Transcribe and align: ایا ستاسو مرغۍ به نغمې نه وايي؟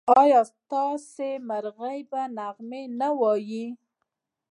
ایا 0.21 0.41
ستاسو 0.51 1.27
مرغۍ 1.47 1.99
به 2.09 2.21
نغمې 2.37 2.83
نه 2.99 3.09
وايي؟ 3.19 3.65